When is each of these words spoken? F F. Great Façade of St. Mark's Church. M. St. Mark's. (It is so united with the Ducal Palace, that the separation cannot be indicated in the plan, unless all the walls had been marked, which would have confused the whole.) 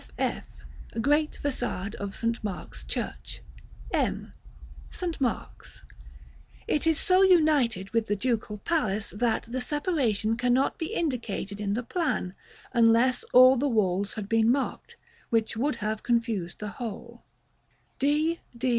F 0.01 0.11
F. 0.17 0.99
Great 1.03 1.37
Façade 1.43 1.93
of 1.93 2.15
St. 2.15 2.43
Mark's 2.43 2.83
Church. 2.83 3.41
M. 3.91 4.33
St. 4.89 5.21
Mark's. 5.21 5.83
(It 6.67 6.87
is 6.87 6.99
so 6.99 7.21
united 7.21 7.91
with 7.91 8.07
the 8.07 8.15
Ducal 8.15 8.57
Palace, 8.57 9.11
that 9.11 9.43
the 9.47 9.61
separation 9.61 10.37
cannot 10.37 10.79
be 10.79 10.87
indicated 10.87 11.59
in 11.61 11.75
the 11.75 11.83
plan, 11.83 12.33
unless 12.73 13.23
all 13.25 13.57
the 13.57 13.69
walls 13.69 14.13
had 14.13 14.27
been 14.27 14.49
marked, 14.51 14.97
which 15.29 15.55
would 15.55 15.75
have 15.75 16.01
confused 16.01 16.57
the 16.57 16.69
whole.) 16.81 17.23